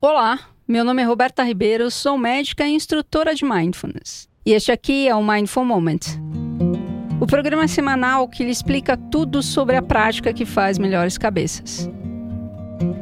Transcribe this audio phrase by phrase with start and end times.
[0.00, 4.28] Olá, meu nome é Roberta Ribeiro, sou médica e instrutora de Mindfulness.
[4.46, 5.98] E este aqui é o Mindful Moment.
[7.20, 11.90] O programa semanal que lhe explica tudo sobre a prática que faz melhores cabeças.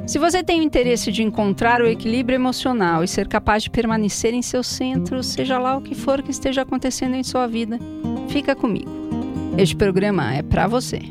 [0.06, 4.32] Se você tem o interesse de encontrar o equilíbrio emocional e ser capaz de permanecer
[4.32, 7.78] em seu centro, seja lá o que for que esteja acontecendo em sua vida,
[8.30, 8.90] fica comigo.
[9.58, 11.02] Este programa é para você.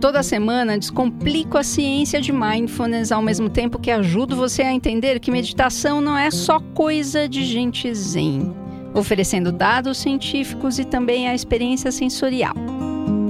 [0.00, 5.20] Toda semana descomplico a ciência de mindfulness ao mesmo tempo que ajudo você a entender
[5.20, 8.50] que meditação não é só coisa de gente zen,
[8.94, 12.54] oferecendo dados científicos e também a experiência sensorial.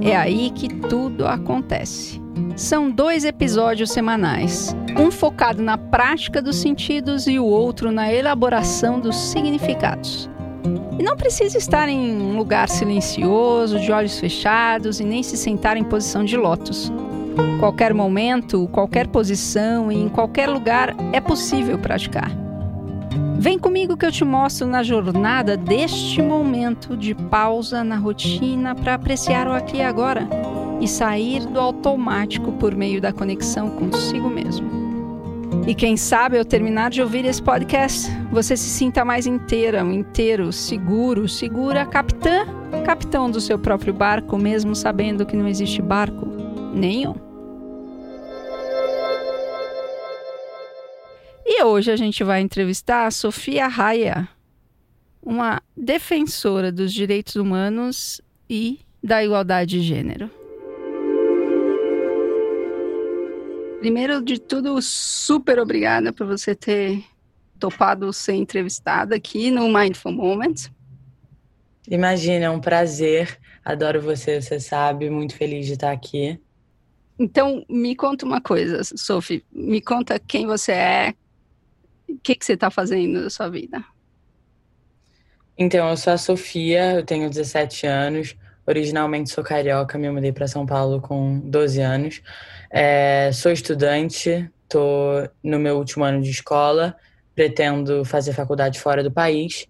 [0.01, 2.21] É aí que tudo acontece.
[2.55, 8.97] São dois episódios semanais, um focado na prática dos sentidos e o outro na elaboração
[8.97, 10.29] dos significados.
[10.99, 15.77] E não precisa estar em um lugar silencioso, de olhos fechados e nem se sentar
[15.77, 16.91] em posição de lótus.
[17.59, 22.31] Qualquer momento, qualquer posição e em qualquer lugar é possível praticar.
[23.37, 28.93] Vem comigo que eu te mostro na jornada deste momento de pausa na rotina para
[28.93, 30.27] apreciar o aqui e agora
[30.79, 34.80] e sair do automático por meio da conexão consigo mesmo.
[35.67, 40.51] E quem sabe ao terminar de ouvir esse podcast, você se sinta mais inteira, inteiro,
[40.51, 42.45] seguro, segura, capitã,
[42.83, 46.25] capitão do seu próprio barco, mesmo sabendo que não existe barco
[46.73, 47.15] nenhum.
[51.45, 54.27] E hoje a gente vai entrevistar a Sofia Raia,
[55.21, 60.40] uma defensora dos direitos humanos e da igualdade de gênero.
[63.81, 67.03] Primeiro de tudo, super obrigada por você ter
[67.59, 70.69] topado ser entrevistada aqui no Mindful Moment.
[71.89, 73.39] Imagina, é um prazer.
[73.65, 75.09] Adoro você, você sabe.
[75.09, 76.39] Muito feliz de estar aqui.
[77.17, 79.43] Então, me conta uma coisa, Sophie.
[79.51, 81.13] Me conta quem você é,
[82.07, 83.83] o que, que você está fazendo na sua vida.
[85.57, 88.35] Então, eu sou a Sofia, eu tenho 17 anos.
[88.65, 92.21] Originalmente sou carioca, me mudei para São Paulo com 12 anos.
[92.69, 96.95] É, sou estudante, estou no meu último ano de escola,
[97.35, 99.67] pretendo fazer faculdade fora do país.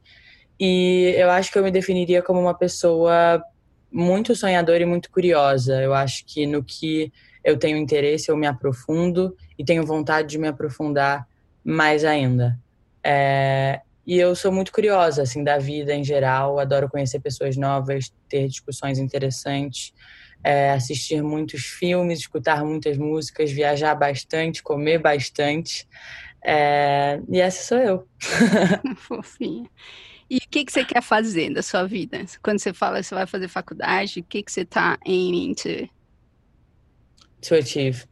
[0.59, 3.44] E eu acho que eu me definiria como uma pessoa
[3.91, 5.81] muito sonhadora e muito curiosa.
[5.81, 7.12] Eu acho que no que
[7.44, 11.28] eu tenho interesse, eu me aprofundo e tenho vontade de me aprofundar
[11.63, 12.59] mais ainda.
[13.03, 16.59] É, e eu sou muito curiosa, assim, da vida em geral.
[16.59, 19.94] Adoro conhecer pessoas novas, ter discussões interessantes
[20.44, 25.88] é, assistir muitos filmes, escutar muitas músicas, viajar bastante, comer bastante.
[26.44, 28.07] É, e essa sou eu.
[28.97, 29.69] Fofinha.
[30.29, 32.25] E o que, que você quer fazer da sua vida?
[32.41, 35.90] Quando você fala que você vai fazer faculdade, o que, que você está aiming to?
[37.41, 38.06] To achieve.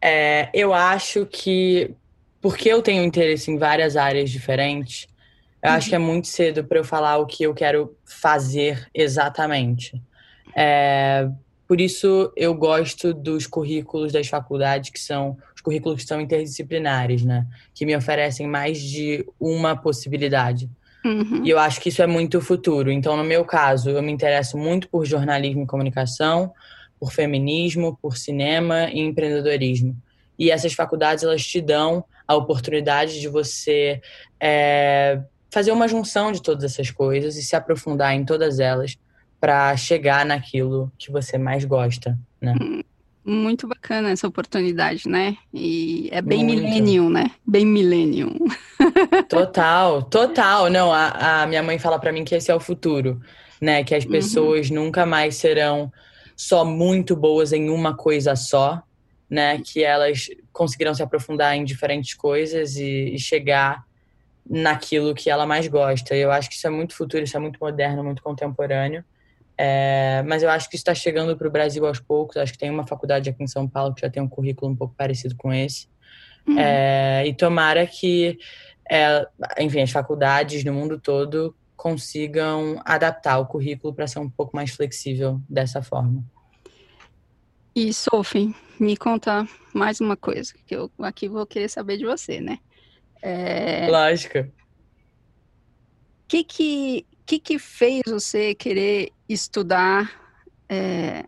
[0.00, 1.94] É, eu acho que,
[2.40, 5.07] porque eu tenho interesse em várias áreas diferentes,
[5.62, 5.76] eu uhum.
[5.76, 10.00] acho que é muito cedo para eu falar o que eu quero fazer exatamente.
[10.56, 11.28] É,
[11.66, 17.24] por isso eu gosto dos currículos das faculdades que são os currículos que são interdisciplinares,
[17.24, 17.46] né?
[17.74, 20.70] Que me oferecem mais de uma possibilidade.
[21.04, 21.44] Uhum.
[21.44, 22.90] E eu acho que isso é muito futuro.
[22.90, 26.52] Então, no meu caso, eu me interesso muito por jornalismo e comunicação,
[26.98, 29.96] por feminismo, por cinema e empreendedorismo.
[30.38, 34.00] E essas faculdades elas te dão a oportunidade de você
[34.40, 35.20] é,
[35.50, 38.96] fazer uma junção de todas essas coisas e se aprofundar em todas elas
[39.40, 42.54] para chegar naquilo que você mais gosta, né?
[43.24, 45.36] Muito bacana essa oportunidade, né?
[45.52, 46.62] E é bem Muito.
[46.62, 47.30] millennium, né?
[47.46, 48.34] Bem millennium.
[49.28, 50.70] Total, total.
[50.70, 53.20] Não, a, a minha mãe fala para mim que esse é o futuro,
[53.60, 53.84] né?
[53.84, 54.10] Que as uhum.
[54.10, 54.76] pessoas uhum.
[54.76, 55.92] nunca mais serão
[56.34, 58.82] só muito boas em uma coisa só,
[59.28, 59.60] né?
[59.60, 63.84] Que elas conseguirão se aprofundar em diferentes coisas e, e chegar
[64.48, 66.16] naquilo que ela mais gosta.
[66.16, 69.04] Eu acho que isso é muito futuro, isso é muito moderno, muito contemporâneo.
[69.56, 72.36] É, mas eu acho que está chegando para o Brasil aos poucos.
[72.36, 74.76] Acho que tem uma faculdade aqui em São Paulo que já tem um currículo um
[74.76, 75.88] pouco parecido com esse.
[76.46, 76.58] Uhum.
[76.58, 78.38] É, e tomara que,
[78.90, 79.26] é,
[79.58, 84.70] enfim, as faculdades no mundo todo consigam adaptar o currículo para ser um pouco mais
[84.70, 86.24] flexível dessa forma.
[87.74, 92.40] E, Sophie, me conta mais uma coisa, que eu aqui vou querer saber de você,
[92.40, 92.58] né?
[93.22, 93.88] É...
[93.90, 94.38] Lógico.
[94.38, 94.52] O
[96.28, 100.10] que que, que que fez você querer estudar
[100.68, 101.24] é,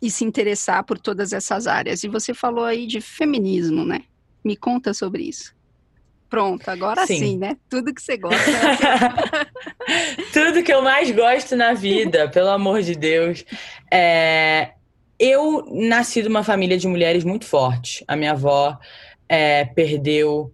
[0.00, 2.04] e se interessar por todas essas áreas.
[2.04, 4.02] E você falou aí de feminismo, né?
[4.44, 5.54] Me conta sobre isso.
[6.28, 7.56] Pronto, agora sim, sim né?
[7.68, 8.36] Tudo que você gosta.
[10.32, 13.44] Tudo que eu mais gosto na vida, pelo amor de Deus.
[13.92, 14.72] É,
[15.18, 18.04] eu nasci de uma família de mulheres muito forte.
[18.08, 18.76] A minha avó
[19.28, 20.52] é, perdeu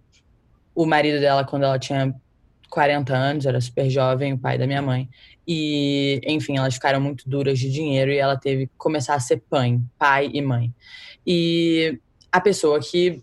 [0.75, 2.13] o marido dela quando ela tinha
[2.69, 5.07] 40 anos, era super jovem, o pai da minha mãe.
[5.47, 9.43] E, enfim, elas ficaram muito duras de dinheiro e ela teve que começar a ser
[9.49, 10.73] pai, pai e mãe.
[11.25, 11.99] E
[12.31, 13.21] a pessoa que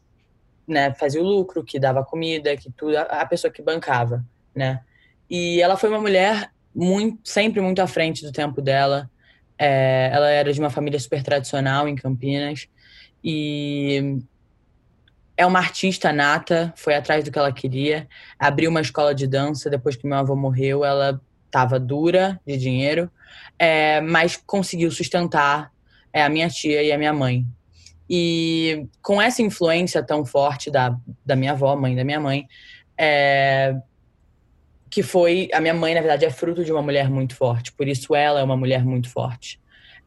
[0.69, 4.25] né, fazia o lucro, que dava comida, que tudo, a pessoa que bancava,
[4.55, 4.83] né?
[5.29, 9.11] E ela foi uma mulher muito, sempre muito à frente do tempo dela.
[9.59, 12.69] É, ela era de uma família super tradicional em Campinas
[13.23, 14.23] e
[15.41, 18.07] é uma artista nata, foi atrás do que ela queria,
[18.39, 20.85] abriu uma escola de dança depois que meu avô morreu.
[20.85, 23.11] Ela estava dura de dinheiro,
[23.59, 25.73] é, mas conseguiu sustentar
[26.13, 27.47] é, a minha tia e a minha mãe.
[28.09, 30.95] E com essa influência tão forte da,
[31.25, 32.47] da minha avó, mãe da minha mãe,
[32.99, 33.75] é,
[34.91, 35.49] que foi.
[35.55, 38.41] A minha mãe, na verdade, é fruto de uma mulher muito forte, por isso ela
[38.41, 39.59] é uma mulher muito forte.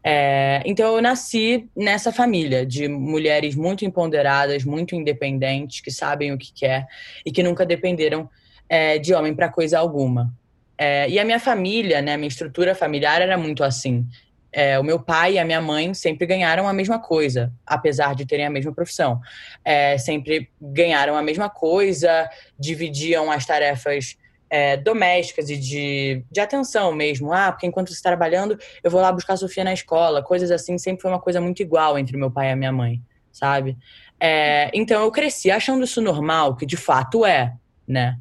[0.03, 6.37] É, então eu nasci nessa família de mulheres muito empoderadas, muito independentes, que sabem o
[6.37, 6.87] que quer
[7.25, 8.29] e que nunca dependeram
[8.67, 10.33] é, de homem para coisa alguma.
[10.77, 14.05] É, e a minha família, né, minha estrutura familiar era muito assim.
[14.51, 18.25] É, o meu pai e a minha mãe sempre ganharam a mesma coisa, apesar de
[18.25, 19.19] terem a mesma profissão.
[19.63, 22.29] É, sempre ganharam a mesma coisa,
[22.59, 24.17] dividiam as tarefas
[24.53, 27.33] é, domésticas e de, de atenção mesmo.
[27.33, 30.21] Ah, porque enquanto você está trabalhando, eu vou lá buscar a Sofia na escola.
[30.21, 33.01] Coisas assim, sempre foi uma coisa muito igual entre meu pai e a minha mãe,
[33.31, 33.75] sabe?
[34.19, 37.55] É, então eu cresci achando isso normal, que de fato é,
[37.87, 38.19] né?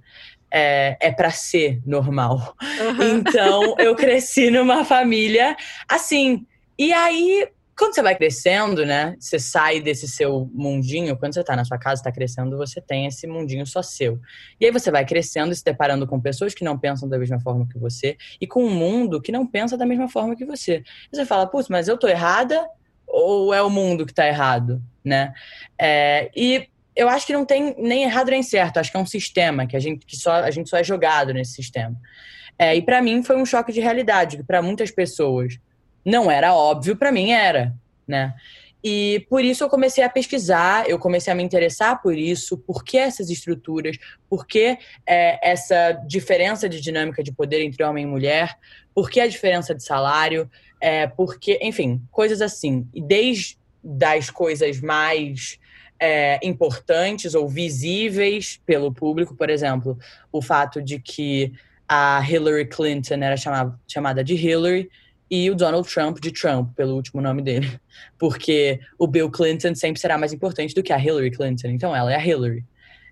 [0.51, 2.57] é, é para ser normal.
[2.63, 3.19] Uhum.
[3.19, 5.55] Então, eu cresci numa família
[5.87, 6.47] assim.
[6.79, 7.47] E aí,
[7.83, 9.17] quando você vai crescendo, né?
[9.19, 11.17] Você sai desse seu mundinho.
[11.17, 14.21] Quando você tá na sua casa, tá crescendo, você tem esse mundinho só seu.
[14.61, 17.67] E aí você vai crescendo se deparando com pessoas que não pensam da mesma forma
[17.67, 20.85] que você e com um mundo que não pensa da mesma forma que você.
[21.13, 22.65] E você fala, putz, mas eu tô errada
[23.05, 25.35] ou é o mundo que tá errado, né?
[25.77, 28.77] É, e eu acho que não tem nem errado nem certo.
[28.77, 31.35] Acho que é um sistema que a gente que só a gente só é jogado
[31.35, 31.97] nesse sistema.
[32.57, 35.59] É, e para mim foi um choque de realidade que para muitas pessoas
[36.05, 37.75] não era óbvio, para mim era,
[38.07, 38.35] né?
[38.85, 42.83] E por isso eu comecei a pesquisar, eu comecei a me interessar por isso, por
[42.83, 43.97] que essas estruturas,
[44.29, 44.77] por que
[45.07, 48.59] é, essa diferença de dinâmica de poder entre homem e mulher,
[48.93, 50.51] por que a diferença de salário,
[50.81, 52.89] é, porque, enfim, coisas assim.
[52.93, 55.59] E desde das coisas mais
[55.99, 59.97] é, importantes ou visíveis pelo público, por exemplo,
[60.33, 61.53] o fato de que
[61.89, 64.91] a Hillary Clinton era chamada, chamada de Hillary
[65.33, 67.81] e o Donald Trump de Trump, pelo último nome dele.
[68.19, 71.69] Porque o Bill Clinton sempre será mais importante do que a Hillary Clinton.
[71.69, 72.63] Então ela é a Hillary.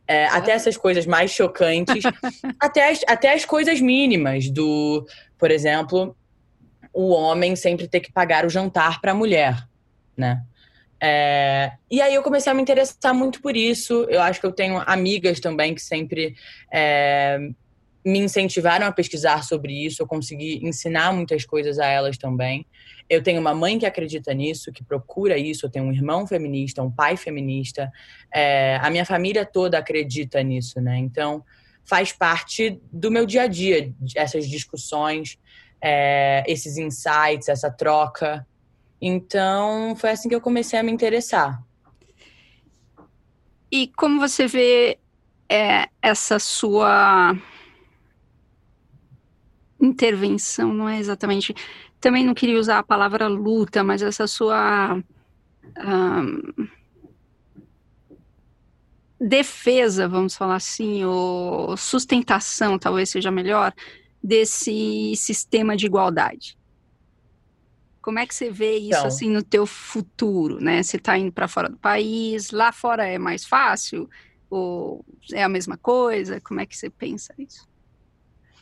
[0.07, 2.03] É, até essas coisas mais chocantes,
[2.61, 5.07] até, as, até as coisas mínimas do,
[5.39, 6.15] por exemplo,
[6.93, 9.67] o homem sempre ter que pagar o jantar para a mulher,
[10.15, 10.43] né?
[11.03, 14.07] É, e aí eu comecei a me interessar muito por isso.
[14.11, 16.37] Eu acho que eu tenho amigas também que sempre
[16.71, 17.39] é,
[18.05, 20.03] me incentivaram a pesquisar sobre isso.
[20.03, 22.67] Eu consegui ensinar muitas coisas a elas também.
[23.09, 25.67] Eu tenho uma mãe que acredita nisso, que procura isso.
[25.67, 27.91] Eu tenho um irmão feminista, um pai feminista.
[28.33, 30.99] É, a minha família toda acredita nisso, né?
[30.99, 31.45] Então
[31.85, 35.39] faz parte do meu dia a dia essas discussões,
[35.83, 38.47] é, esses insights, essa troca.
[39.01, 41.63] Então, foi assim que eu comecei a me interessar.
[43.73, 44.99] E como você vê
[45.49, 47.37] é, essa sua
[49.81, 51.55] intervenção, não é exatamente.
[52.01, 55.03] Também não queria usar a palavra luta, mas essa sua.
[55.79, 56.69] Um,
[59.21, 63.75] defesa, vamos falar assim, ou sustentação, talvez seja melhor,
[64.23, 66.59] desse sistema de igualdade.
[68.01, 70.83] Como é que você vê isso então, assim no teu futuro, né?
[70.83, 74.09] Você está indo para fora do país, lá fora é mais fácil
[74.49, 76.41] ou é a mesma coisa?
[76.41, 77.69] Como é que você pensa isso?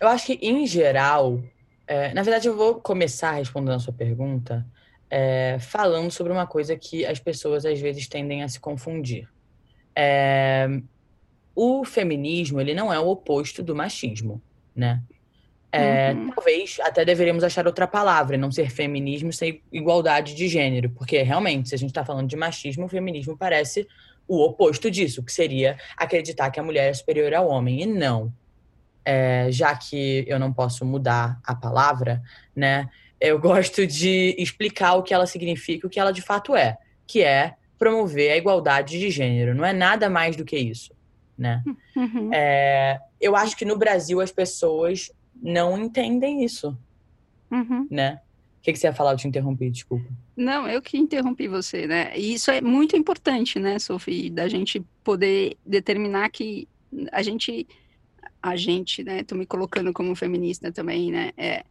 [0.00, 1.42] Eu acho que em geral,
[1.86, 4.66] é, na verdade eu vou começar respondendo a sua pergunta
[5.10, 9.28] é, falando sobre uma coisa que as pessoas às vezes tendem a se confundir.
[9.94, 10.68] É,
[11.54, 14.40] o feminismo ele não é o oposto do machismo,
[14.74, 15.02] né?
[15.70, 16.30] É, uhum.
[16.30, 21.68] Talvez até deveríamos achar outra palavra, não ser feminismo sem igualdade de gênero, porque realmente,
[21.68, 23.86] se a gente está falando de machismo, o feminismo parece
[24.26, 28.32] o oposto disso, que seria acreditar que a mulher é superior ao homem, e não.
[29.04, 32.22] É, já que eu não posso mudar a palavra,
[32.54, 32.88] né,
[33.20, 36.76] eu gosto de explicar o que ela significa, o que ela de fato é,
[37.06, 40.92] que é promover a igualdade de gênero, não é nada mais do que isso.
[41.36, 41.62] Né?
[41.94, 42.30] Uhum.
[42.34, 46.76] É, eu acho que no Brasil as pessoas não entendem isso.
[47.50, 47.86] Uhum.
[47.88, 48.20] Né?
[48.58, 49.12] O que, que, você ia falar?
[49.12, 50.08] Eu te interrompi, desculpa.
[50.36, 52.12] Não, eu que interrompi você, né?
[52.16, 56.68] E isso é muito importante, né, Sophie, da gente poder determinar que
[57.12, 57.66] a gente,
[58.42, 59.22] a gente, né?
[59.22, 61.32] Tô me colocando como feminista também, né?
[61.36, 61.64] É,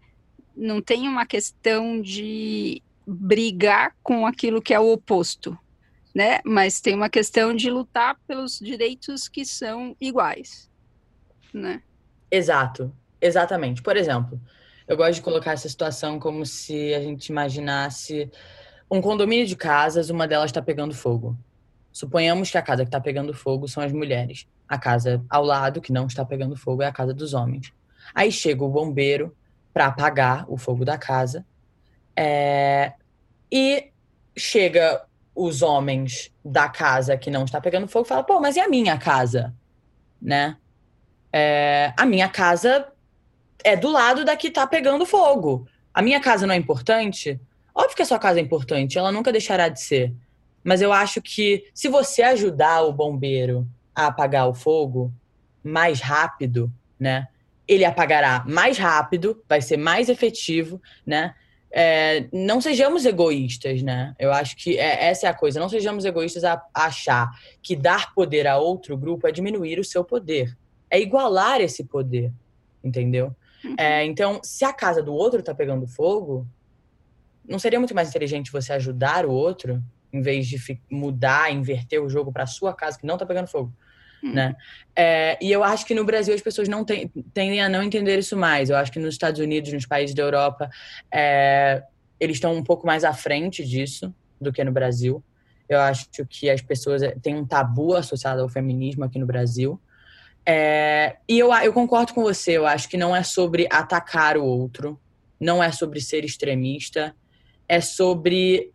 [0.56, 5.58] não tem uma questão de brigar com aquilo que é o oposto,
[6.14, 6.40] né?
[6.44, 10.70] Mas tem uma questão de lutar pelos direitos que são iguais,
[11.54, 11.82] né?
[12.30, 13.82] Exato, exatamente.
[13.82, 14.40] Por exemplo,
[14.88, 18.30] eu gosto de colocar essa situação como se a gente imaginasse
[18.90, 21.38] um condomínio de casas, uma delas está pegando fogo.
[21.98, 24.48] Suponhamos que a casa que está pegando fogo são as mulheres.
[24.70, 27.74] A casa ao lado, que não está pegando fogo, é a casa dos homens.
[28.14, 29.36] Aí chega o bombeiro
[29.74, 31.44] para apagar o fogo da casa.
[32.16, 32.94] É...
[33.52, 33.90] E
[34.38, 38.60] chega os homens da casa que não está pegando fogo e fala, pô, mas e
[38.60, 39.56] a minha casa?
[40.22, 40.56] Né?
[41.34, 42.90] É, a minha casa
[43.64, 45.68] é do lado da que está pegando fogo.
[45.92, 47.42] A minha casa não é importante?
[47.74, 50.14] Óbvio que a sua casa é importante, ela nunca deixará de ser.
[50.64, 55.14] Mas eu acho que se você ajudar o bombeiro a apagar o fogo
[55.64, 57.28] mais rápido, né?
[57.68, 61.34] Ele apagará mais rápido, vai ser mais efetivo, né?
[61.72, 64.16] é, não sejamos egoístas, né?
[64.18, 65.60] Eu acho que é, essa é a coisa.
[65.60, 67.30] Não sejamos egoístas a, a achar
[67.62, 70.58] que dar poder a outro grupo é diminuir o seu poder.
[70.90, 72.32] É igualar esse poder,
[72.84, 73.36] entendeu?
[73.64, 73.76] Uhum.
[73.78, 76.48] É, então, se a casa do outro tá pegando fogo,
[77.48, 79.84] não seria muito mais inteligente você ajudar o outro,
[80.18, 80.58] em vez de
[80.90, 83.74] mudar, inverter o jogo para sua casa que não tá pegando fogo?
[84.24, 84.34] Hum.
[84.34, 84.56] Né?
[84.96, 88.18] É, e eu acho que no Brasil as pessoas não tem, tendem a não entender
[88.18, 88.70] isso mais.
[88.70, 90.70] Eu acho que nos Estados Unidos, nos países da Europa,
[91.14, 91.84] é,
[92.20, 95.24] eles estão um pouco mais à frente disso do que no Brasil.
[95.70, 99.80] Eu acho que as pessoas é, têm um tabu associado ao feminismo aqui no Brasil.
[100.46, 104.46] É, e eu, eu concordo com você, eu acho que não é sobre atacar o
[104.46, 104.98] outro,
[105.38, 107.14] não é sobre ser extremista,
[107.68, 108.72] é sobre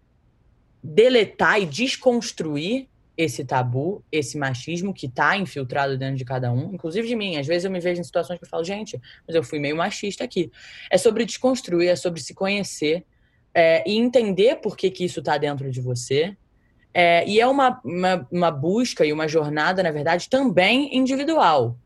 [0.82, 7.06] deletar e desconstruir esse tabu, esse machismo que está infiltrado dentro de cada um, inclusive
[7.06, 7.36] de mim.
[7.36, 9.76] Às vezes eu me vejo em situações que eu falo, gente, mas eu fui meio
[9.76, 10.50] machista aqui.
[10.90, 13.04] É sobre desconstruir, é sobre se conhecer
[13.54, 16.36] é, e entender por que, que isso está dentro de você.
[16.94, 21.76] É, e é uma, uma, uma, busca e uma jornada, na verdade, também individual,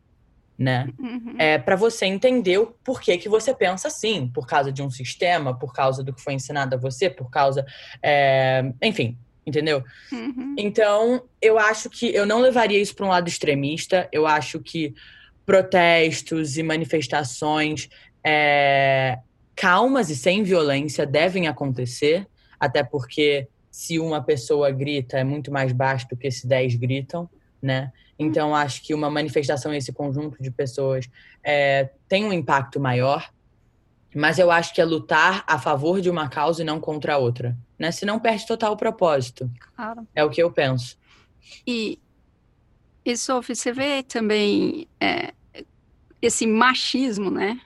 [0.58, 0.88] né?
[0.98, 1.34] Uhum.
[1.38, 5.56] É para você entender o porquê que você pensa assim, por causa de um sistema,
[5.58, 7.64] por causa do que foi ensinado a você, por causa,
[8.02, 9.84] é, enfim, entendeu?
[10.10, 10.54] Uhum.
[10.58, 14.08] Então, eu acho que eu não levaria isso para um lado extremista.
[14.10, 14.94] Eu acho que
[15.44, 17.88] protestos e manifestações
[18.24, 19.18] é,
[19.54, 22.26] calmas e sem violência devem acontecer,
[22.58, 27.28] até porque se uma pessoa grita é muito mais baixo do que se dez gritam,
[27.62, 27.92] né?
[28.18, 31.08] Então, acho que uma manifestação, esse conjunto de pessoas,
[31.44, 33.30] é, tem um impacto maior.
[34.14, 37.18] Mas eu acho que é lutar a favor de uma causa e não contra a
[37.18, 37.56] outra.
[37.78, 37.92] Né?
[37.92, 39.50] Senão perde total o propósito.
[39.74, 40.06] Claro.
[40.14, 40.96] É o que eu penso.
[41.66, 41.98] E,
[43.04, 45.34] e Sophie, você vê também é,
[46.22, 47.60] esse machismo, né?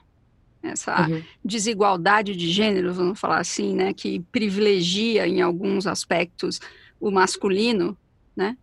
[0.62, 1.22] Essa uhum.
[1.42, 3.94] desigualdade de gênero, vamos falar assim, né?
[3.94, 6.60] Que privilegia em alguns aspectos
[7.00, 7.96] o masculino,
[8.36, 8.56] né?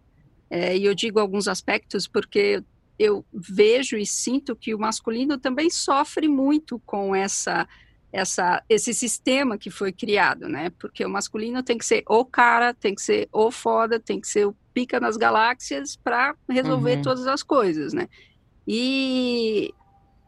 [0.50, 2.64] É, e eu digo alguns aspectos porque
[2.98, 7.68] eu vejo e sinto que o masculino também sofre muito com essa
[8.12, 10.72] essa esse sistema que foi criado, né?
[10.80, 14.28] Porque o masculino tem que ser o cara, tem que ser o foda, tem que
[14.28, 17.02] ser o pica nas galáxias para resolver uhum.
[17.02, 18.08] todas as coisas, né?
[18.68, 19.74] E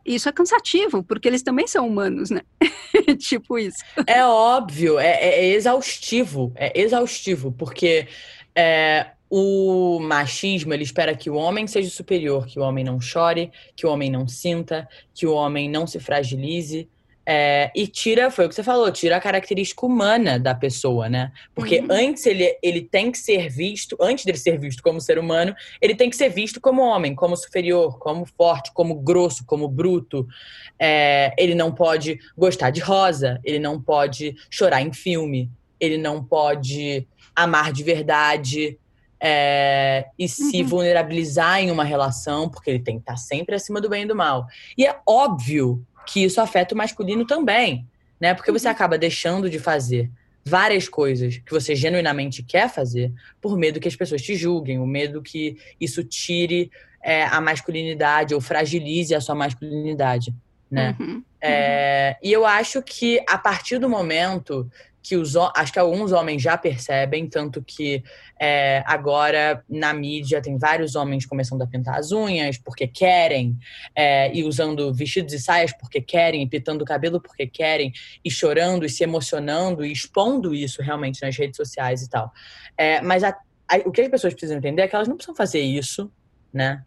[0.05, 2.41] isso é cansativo, porque eles também são humanos, né?
[3.19, 3.83] tipo isso.
[4.07, 8.07] É óbvio, é, é, exaustivo, é exaustivo, porque
[8.55, 13.51] é, o machismo, ele espera que o homem seja superior, que o homem não chore,
[13.75, 16.89] que o homem não sinta, que o homem não se fragilize.
[17.31, 21.31] É, e tira, foi o que você falou, tira a característica humana da pessoa, né?
[21.53, 21.87] Porque uhum.
[21.91, 25.93] antes ele, ele tem que ser visto, antes dele ser visto como ser humano, ele
[25.93, 30.27] tem que ser visto como homem, como superior, como forte, como grosso, como bruto.
[30.79, 36.23] É, ele não pode gostar de rosa, ele não pode chorar em filme, ele não
[36.23, 38.79] pode amar de verdade
[39.21, 40.67] é, e se uhum.
[40.67, 44.15] vulnerabilizar em uma relação, porque ele tem que estar sempre acima do bem e do
[44.15, 44.47] mal.
[44.77, 47.85] E é óbvio que isso afeta o masculino também,
[48.19, 48.33] né?
[48.33, 48.73] Porque você uhum.
[48.73, 50.09] acaba deixando de fazer
[50.45, 53.11] várias coisas que você genuinamente quer fazer
[53.41, 56.71] por medo que as pessoas te julguem, o medo que isso tire
[57.03, 60.33] é, a masculinidade ou fragilize a sua masculinidade,
[60.71, 60.95] né?
[60.99, 61.23] Uhum.
[61.41, 64.69] É, e eu acho que a partir do momento
[65.01, 68.03] que os acho que alguns homens já percebem, tanto que
[68.39, 73.57] é, agora na mídia tem vários homens começando a pintar as unhas porque querem,
[73.95, 78.29] é, e usando vestidos e saias porque querem, e pintando o cabelo porque querem, e
[78.29, 82.31] chorando e se emocionando e expondo isso realmente nas redes sociais e tal.
[82.77, 83.29] É, mas a,
[83.67, 86.11] a, o que as pessoas precisam entender é que elas não precisam fazer isso,
[86.53, 86.83] né?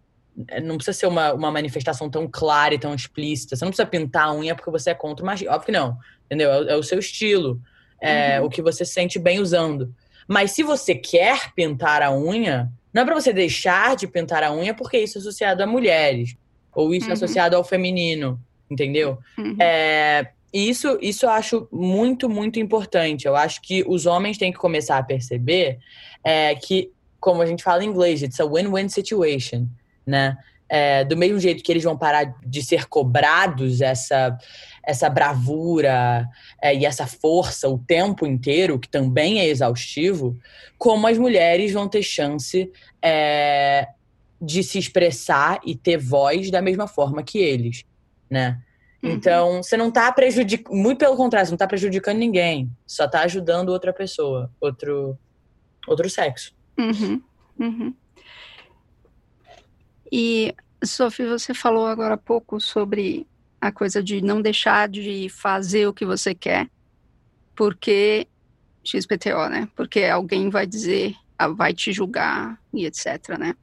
[0.48, 3.54] É, não precisa ser uma, uma manifestação tão clara e tão explícita.
[3.54, 5.52] Você não precisa pintar a unha porque você é contra o machismo.
[5.52, 5.98] Óbvio que não.
[6.26, 6.50] Entendeu?
[6.50, 7.60] É, é o seu estilo.
[8.04, 8.46] É uhum.
[8.46, 9.94] o que você sente bem usando.
[10.26, 14.52] Mas se você quer pintar a unha, não é para você deixar de pintar a
[14.52, 16.34] unha porque isso é associado a mulheres.
[16.74, 17.10] Ou isso é uhum.
[17.10, 18.40] é associado ao feminino.
[18.68, 19.18] Entendeu?
[19.38, 19.56] Uhum.
[19.60, 23.26] É, isso, isso eu acho muito, muito importante.
[23.26, 25.78] Eu acho que os homens têm que começar a perceber
[26.24, 26.90] é, que,
[27.20, 29.68] como a gente fala em inglês, it's a win-win situation
[30.06, 30.36] né?
[30.68, 34.36] É, do mesmo jeito que eles vão parar de ser cobrados essa,
[34.84, 36.28] essa bravura
[36.60, 40.36] é, e essa força o tempo inteiro, que também é exaustivo,
[40.76, 42.70] como as mulheres vão ter chance
[43.00, 43.88] é,
[44.40, 47.84] de se expressar e ter voz da mesma forma que eles,
[48.28, 48.60] né?
[49.02, 49.10] Uhum.
[49.10, 53.22] Então, você não está prejudicando, muito pelo contrário, você não está prejudicando ninguém, só está
[53.22, 55.18] ajudando outra pessoa, outro,
[55.86, 56.54] outro sexo.
[56.78, 57.22] Uhum.
[57.58, 57.94] Uhum.
[60.10, 63.26] E, Sophie, você falou agora há pouco sobre
[63.62, 66.68] a coisa de não deixar de fazer o que você quer,
[67.54, 68.26] porque
[68.84, 69.68] XPTO, né?
[69.76, 73.54] Porque alguém vai dizer, ah, vai te julgar e etc, né?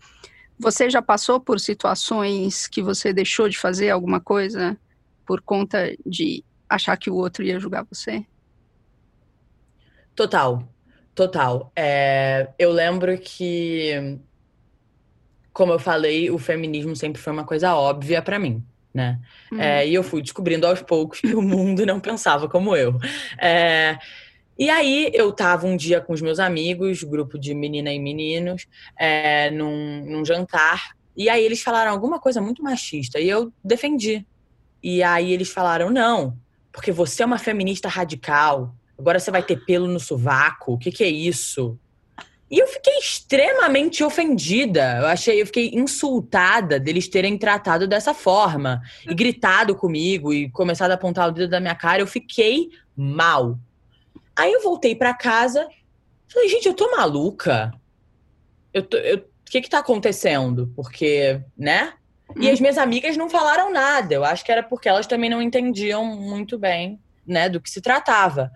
[0.58, 4.78] Você já passou por situações que você deixou de fazer alguma coisa
[5.26, 8.26] por conta de achar que o outro ia julgar você?
[10.16, 10.66] Total,
[11.14, 11.74] total.
[11.76, 14.18] É, eu lembro que
[15.52, 18.64] como eu falei, o feminismo sempre foi uma coisa óbvia para mim.
[18.94, 19.20] Né?
[19.52, 19.60] Uhum.
[19.60, 22.98] É, e eu fui descobrindo aos poucos que o mundo não pensava como eu.
[23.38, 23.98] É,
[24.58, 28.68] e aí eu tava um dia com os meus amigos, grupo de menina e meninos,
[29.00, 34.26] é, num, num jantar, e aí eles falaram alguma coisa muito machista, e eu defendi.
[34.84, 36.38] E aí eles falaram, não,
[36.74, 40.92] porque você é uma feminista radical, agora você vai ter pelo no sovaco, o que,
[40.92, 41.80] que é isso?
[42.50, 44.98] E eu fiquei extremamente ofendida.
[45.00, 50.92] Eu achei, eu fiquei insultada deles terem tratado dessa forma e gritado comigo e começado
[50.92, 52.02] a apontar o dedo da minha cara.
[52.02, 53.60] Eu fiquei mal.
[54.36, 55.68] Aí eu voltei para casa,
[56.32, 57.72] falei, gente, eu tô maluca.
[58.74, 60.72] Eu tô, eu, o que que tá acontecendo?
[60.76, 61.94] Porque, né?
[62.36, 64.14] E as minhas amigas não falaram nada.
[64.14, 67.82] Eu acho que era porque elas também não entendiam muito bem, né, do que se
[67.82, 68.52] tratava.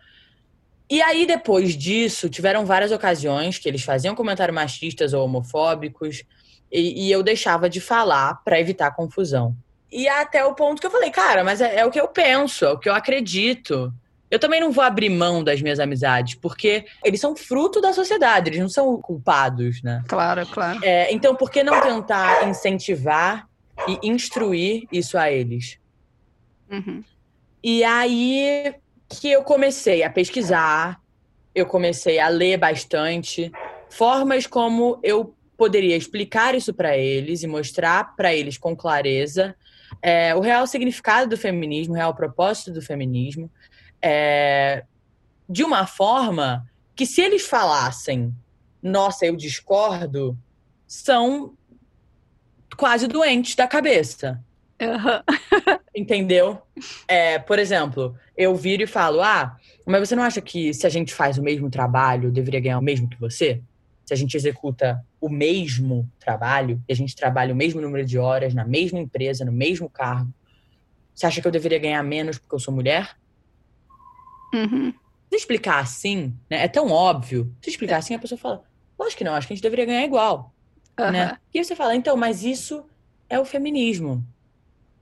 [0.90, 6.24] E aí, depois disso, tiveram várias ocasiões que eles faziam comentários machistas ou homofóbicos
[6.72, 9.56] e, e eu deixava de falar para evitar confusão.
[9.92, 12.66] E até o ponto que eu falei, cara, mas é, é, o que eu penso,
[12.66, 13.94] é o que eu acredito.
[14.30, 18.50] Eu também não vou abrir mão das minhas amizades, porque eles são fruto da sociedade,
[18.50, 20.04] eles não são culpados, né?
[20.08, 20.84] Claro, claro.
[20.84, 23.48] É, então, por que não tentar incentivar
[23.88, 25.78] e instruir isso a eles?
[26.72, 27.04] Uhum.
[27.64, 28.74] E aí,
[29.20, 31.02] que eu comecei a pesquisar,
[31.54, 33.52] eu comecei a ler bastante
[33.90, 39.56] formas como eu poderia explicar isso para eles e mostrar para eles com clareza
[40.02, 43.50] é, o real significado do feminismo, o real propósito do feminismo,
[44.02, 44.84] é,
[45.48, 48.34] de uma forma que se eles falassem,
[48.82, 50.38] nossa, eu discordo,
[50.88, 51.54] são
[52.76, 54.44] quase doentes da cabeça.
[54.86, 55.80] Uhum.
[55.96, 56.62] Entendeu?
[57.08, 60.90] É, por exemplo, eu viro e falo: Ah, mas você não acha que se a
[60.90, 63.62] gente faz o mesmo trabalho, eu deveria ganhar o mesmo que você?
[64.06, 68.18] Se a gente executa o mesmo trabalho, e a gente trabalha o mesmo número de
[68.18, 70.34] horas, na mesma empresa, no mesmo cargo,
[71.16, 73.16] você acha que eu deveria ganhar menos porque eu sou mulher?
[74.54, 74.94] Uhum.
[75.30, 77.56] Se explicar assim, né, é tão óbvio.
[77.62, 78.64] Se explicar assim, a pessoa fala:
[79.00, 80.54] Lógico que não, acho que a gente deveria ganhar igual.
[81.00, 81.12] Uhum.
[81.12, 81.38] Né?
[81.54, 82.86] E aí você fala: Então, mas isso
[83.30, 84.26] é o feminismo.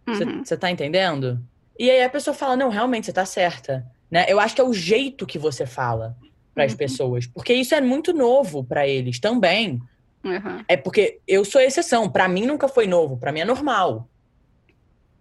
[0.05, 0.59] Você uhum.
[0.59, 1.41] tá entendendo?
[1.77, 3.85] E aí a pessoa fala: não, realmente, você tá certa.
[4.09, 4.25] Né?
[4.27, 6.15] Eu acho que é o jeito que você fala
[6.53, 6.77] para as uhum.
[6.77, 7.25] pessoas.
[7.25, 9.81] Porque isso é muito novo para eles também.
[10.23, 10.63] Uhum.
[10.67, 12.09] É porque eu sou exceção.
[12.09, 13.17] Para mim nunca foi novo.
[13.17, 14.07] Para mim é normal.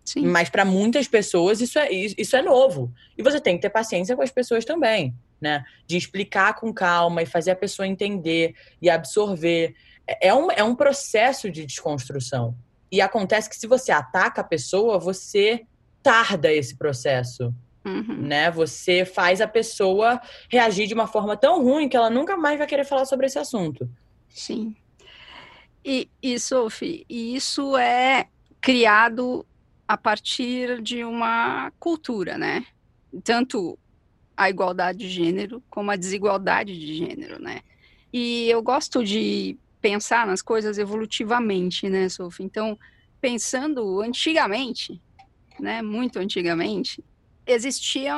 [0.05, 0.27] Sim.
[0.27, 2.93] Mas para muitas pessoas isso é, isso é novo.
[3.17, 5.15] E você tem que ter paciência com as pessoas também.
[5.41, 5.65] Né?
[5.87, 9.75] De explicar com calma e fazer a pessoa entender e absorver.
[10.07, 12.55] É, é um, é um processo de desconstrução.
[12.91, 15.67] E acontece que se você ataca a pessoa, você
[16.03, 17.55] tarda esse processo.
[17.85, 18.23] Uhum.
[18.23, 18.51] Né?
[18.51, 22.67] Você faz a pessoa reagir de uma forma tão ruim que ela nunca mais vai
[22.67, 23.89] querer falar sobre esse assunto.
[24.29, 24.77] Sim.
[25.85, 28.27] E, e Sophie, isso é
[28.61, 29.47] criado
[29.89, 32.65] a partir de uma cultura, né?
[33.25, 33.79] Tanto
[34.37, 37.61] a igualdade de gênero como a desigualdade de gênero, né?
[38.13, 42.45] E eu gosto de pensar nas coisas evolutivamente, né, Sophie?
[42.45, 42.79] Então,
[43.21, 45.01] pensando antigamente,
[45.59, 47.05] né, muito antigamente,
[47.47, 48.15] existia,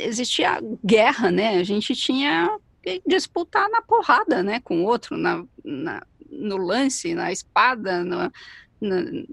[0.00, 1.58] existia guerra, né?
[1.58, 7.14] A gente tinha que disputar na porrada, né, com o outro, na, na no lance,
[7.14, 8.32] na espada, no,
[8.80, 9.26] no,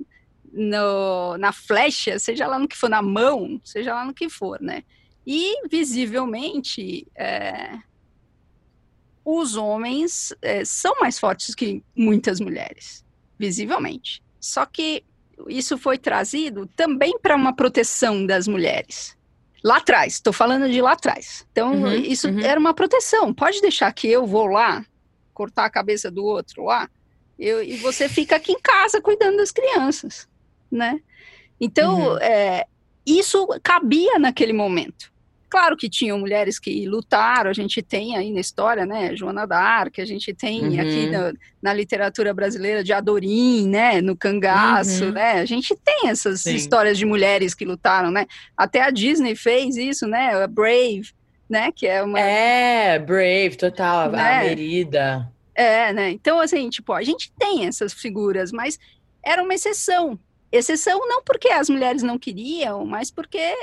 [0.52, 4.62] no, na flecha, seja lá no que for, na mão, seja lá no que for,
[4.62, 4.84] né?
[5.26, 7.80] E, visivelmente, é,
[9.32, 13.06] os homens é, são mais fortes que muitas mulheres,
[13.38, 14.24] visivelmente.
[14.40, 15.04] Só que
[15.48, 19.16] isso foi trazido também para uma proteção das mulheres.
[19.64, 21.46] Lá atrás, estou falando de lá atrás.
[21.52, 22.40] Então, uhum, isso uhum.
[22.40, 23.32] era uma proteção.
[23.32, 24.84] Pode deixar que eu vou lá
[25.34, 26.90] cortar a cabeça do outro lá,
[27.38, 30.28] eu, e você fica aqui em casa cuidando das crianças,
[30.72, 31.00] né?
[31.62, 32.18] Então, uhum.
[32.18, 32.66] é,
[33.06, 35.12] isso cabia naquele momento.
[35.50, 40.00] Claro que tinham mulheres que lutaram, a gente tem aí na história, né, Joana d'Arc,
[40.00, 40.80] a gente tem uhum.
[40.80, 45.12] aqui na, na, literatura brasileira de Adorim, né, no Cangaço, uhum.
[45.12, 46.54] né, a gente tem essas Sim.
[46.54, 51.10] histórias de mulheres que lutaram, né, até a Disney fez isso, né, a Brave,
[51.50, 52.20] né, que é uma...
[52.20, 54.22] É, Brave, total, né?
[54.22, 55.32] a Merida.
[55.56, 58.78] É, né, então assim, tipo, a gente tem essas figuras, mas
[59.26, 60.20] era uma exceção,
[60.52, 63.56] exceção não porque as mulheres não queriam, mas porque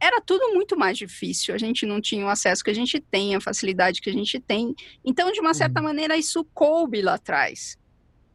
[0.00, 1.54] era tudo muito mais difícil.
[1.54, 4.38] A gente não tinha o acesso que a gente tem, a facilidade que a gente
[4.38, 4.74] tem.
[5.04, 5.86] Então, de uma certa uhum.
[5.86, 7.76] maneira, isso coube lá atrás.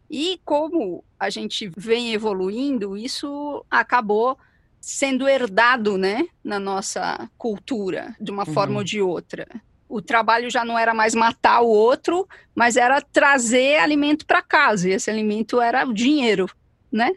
[0.09, 4.37] E como a gente vem evoluindo, isso acabou
[4.79, 8.53] sendo herdado, né, na nossa cultura, de uma uhum.
[8.53, 9.47] forma ou de outra.
[9.87, 14.89] O trabalho já não era mais matar o outro, mas era trazer alimento para casa.
[14.89, 16.49] E esse alimento era o dinheiro
[16.93, 17.11] né?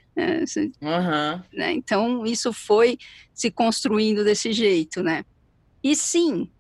[0.81, 1.43] Uhum.
[1.53, 1.73] né?
[1.73, 2.99] Então, isso foi
[3.35, 5.23] se construindo desse jeito, né?
[5.85, 6.51] E sim,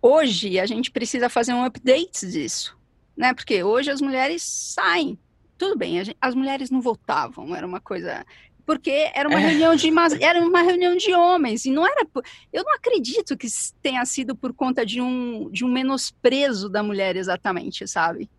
[0.00, 2.76] hoje a gente precisa fazer um update disso,
[3.14, 3.34] né?
[3.34, 5.18] Porque hoje as mulheres saem.
[5.58, 8.24] Tudo bem, gente, as mulheres não votavam, era uma coisa
[8.66, 9.46] porque era uma é.
[9.46, 12.06] reunião de era uma reunião de homens e não era
[12.50, 13.46] eu não acredito que
[13.82, 18.30] tenha sido por conta de um de um menosprezo da mulher exatamente sabe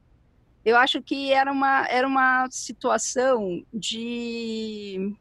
[0.66, 5.16] eu acho que era uma, era uma situação de.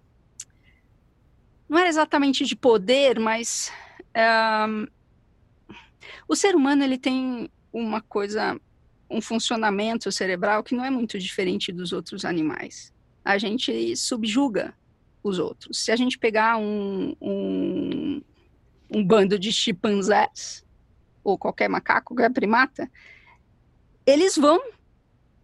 [1.68, 3.70] Não era exatamente de poder, mas.
[4.16, 4.86] Um,
[6.26, 8.58] o ser humano ele tem uma coisa,
[9.10, 12.92] um funcionamento cerebral que não é muito diferente dos outros animais.
[13.22, 14.74] A gente subjuga
[15.22, 15.84] os outros.
[15.84, 18.22] Se a gente pegar um, um,
[18.90, 20.64] um bando de chimpanzés,
[21.22, 22.90] ou qualquer macaco, qualquer primata,
[24.06, 24.60] eles vão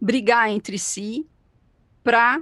[0.01, 1.27] brigar entre si
[2.03, 2.41] para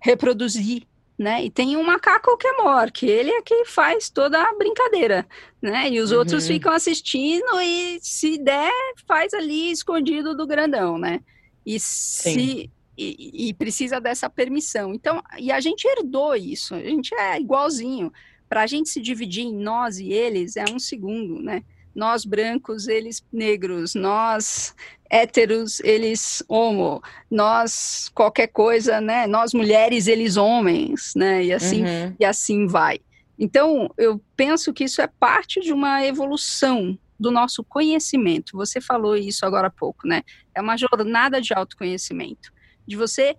[0.00, 0.84] reproduzir,
[1.18, 1.44] né?
[1.44, 5.26] E tem um macaco que é maior, que ele é que faz toda a brincadeira,
[5.60, 5.90] né?
[5.90, 6.18] E os uhum.
[6.18, 8.72] outros ficam assistindo e se der,
[9.06, 11.20] faz ali escondido do grandão, né?
[11.64, 14.94] E se e, e, precisa dessa permissão.
[14.94, 18.12] Então, e a gente herdou isso, a gente é igualzinho.
[18.48, 21.64] Para a gente se dividir em nós e eles é um segundo, né?
[21.94, 24.74] Nós brancos, eles negros, nós
[25.10, 29.26] héteros, eles homo, nós qualquer coisa, né?
[29.26, 31.44] Nós mulheres, eles homens, né?
[31.44, 32.16] E assim, uhum.
[32.18, 32.98] e assim vai.
[33.38, 38.56] Então, eu penso que isso é parte de uma evolução do nosso conhecimento.
[38.56, 40.22] Você falou isso agora há pouco, né?
[40.54, 42.52] É uma jornada de autoconhecimento,
[42.86, 43.36] de você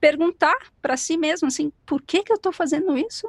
[0.00, 3.28] perguntar para si mesmo assim, por que que eu estou fazendo isso?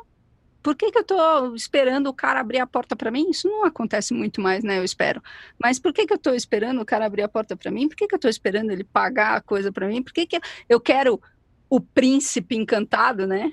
[0.69, 3.31] Por que, que eu estou esperando o cara abrir a porta para mim?
[3.31, 4.77] Isso não acontece muito mais, né?
[4.77, 5.19] Eu espero.
[5.57, 7.89] Mas por que, que eu estou esperando o cara abrir a porta para mim?
[7.89, 10.03] Por que, que eu estou esperando ele pagar a coisa para mim?
[10.03, 11.19] Por que, que eu quero
[11.67, 13.51] o príncipe encantado, né?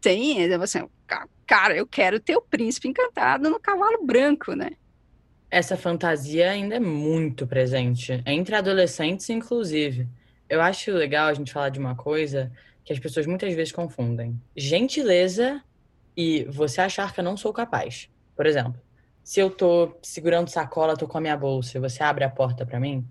[0.00, 0.88] Tem, assim,
[1.46, 4.70] cara, eu quero ter o príncipe encantado no cavalo branco, né?
[5.48, 10.08] Essa fantasia ainda é muito presente, entre adolescentes, inclusive.
[10.48, 12.50] Eu acho legal a gente falar de uma coisa
[12.84, 15.62] que as pessoas muitas vezes confundem: gentileza
[16.16, 18.08] e você achar que eu não sou capaz.
[18.36, 18.80] Por exemplo,
[19.22, 22.66] se eu tô segurando sacola, tô com a minha bolsa e você abre a porta
[22.66, 23.06] para mim,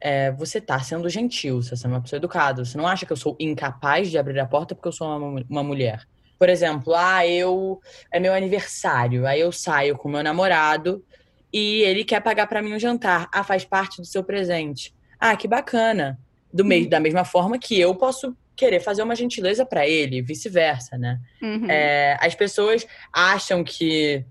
[0.00, 2.64] é, você tá sendo gentil, você é uma pessoa educada.
[2.64, 5.44] Você não acha que eu sou incapaz de abrir a porta porque eu sou uma,
[5.48, 6.06] uma mulher.
[6.38, 11.04] Por exemplo, ah, eu é meu aniversário, aí eu saio com meu namorado
[11.52, 13.28] e ele quer pagar para mim um jantar.
[13.32, 14.92] Ah, faz parte do seu presente.
[15.20, 16.18] Ah, que bacana.
[16.52, 20.96] Do meio, da mesma forma que eu posso querer fazer uma gentileza para ele, vice-versa,
[20.96, 21.18] né?
[21.42, 21.68] Uhum.
[21.68, 24.24] É, as pessoas acham que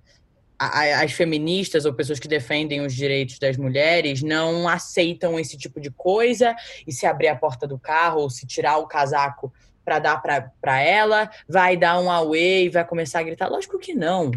[0.58, 5.89] as feministas ou pessoas que defendem os direitos das mulheres não aceitam esse tipo de
[5.89, 6.56] coisa
[6.88, 9.52] e se abrir a porta do carro ou se tirar o casaco
[9.84, 10.22] para dar
[10.62, 13.50] para ela, vai dar um away e vai começar a gritar.
[13.50, 14.32] Lógico que não.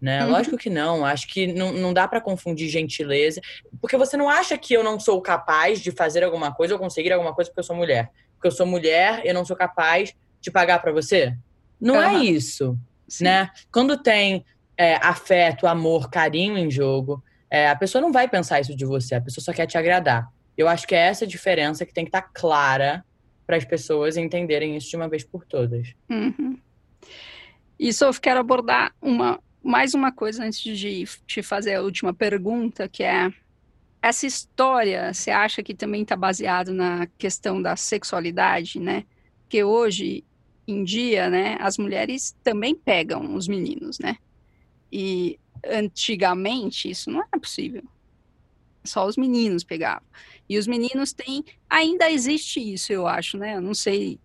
[0.00, 0.24] Né?
[0.24, 0.30] Uhum.
[0.30, 1.04] Lógico que não.
[1.04, 3.40] Acho que não, não dá para confundir gentileza.
[3.80, 7.12] Porque você não acha que eu não sou capaz de fazer alguma coisa ou conseguir
[7.12, 10.50] alguma coisa porque eu sou mulher porque eu sou mulher, eu não sou capaz de
[10.50, 11.36] pagar para você.
[11.80, 12.00] Não uhum.
[12.00, 13.24] é isso, Sim.
[13.24, 13.50] né?
[13.70, 14.44] Quando tem
[14.76, 19.16] é, afeto, amor, carinho em jogo, é, a pessoa não vai pensar isso de você,
[19.16, 20.28] a pessoa só quer te agradar.
[20.56, 23.04] Eu acho que é essa diferença que tem que estar tá clara
[23.46, 25.94] para as pessoas entenderem isso de uma vez por todas.
[26.08, 26.58] Uhum.
[27.78, 32.88] E, Sof, quero abordar uma, mais uma coisa antes de te fazer a última pergunta,
[32.88, 33.30] que é
[34.00, 39.04] essa história, você acha que também está baseado na questão da sexualidade, né?
[39.48, 40.24] Que hoje
[40.66, 44.16] em dia, né, as mulheres também pegam os meninos, né?
[44.92, 47.82] E antigamente isso não era possível.
[48.84, 50.06] Só os meninos pegavam.
[50.48, 51.44] E os meninos têm.
[51.68, 53.56] Ainda existe isso, eu acho, né?
[53.56, 54.18] Eu não sei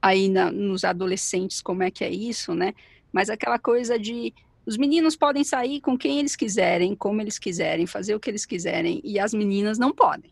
[0.00, 2.74] aí na, nos adolescentes como é que é isso, né?
[3.12, 4.32] Mas aquela coisa de
[4.68, 8.44] os meninos podem sair com quem eles quiserem, como eles quiserem, fazer o que eles
[8.44, 10.30] quiserem, e as meninas não podem.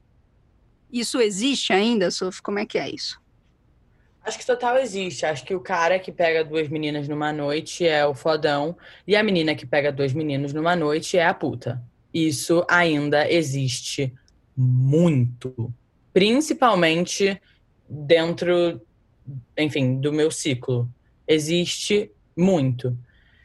[0.92, 2.42] Isso existe ainda, Sof?
[2.42, 3.18] Como é que é isso?
[4.22, 5.24] Acho que total existe.
[5.24, 9.22] Acho que o cara que pega duas meninas numa noite é o fodão, e a
[9.22, 11.82] menina que pega dois meninos numa noite é a puta.
[12.12, 14.12] Isso ainda existe
[14.54, 15.72] muito.
[16.12, 17.40] Principalmente
[17.88, 18.82] dentro,
[19.56, 20.86] enfim, do meu ciclo.
[21.26, 22.94] Existe muito.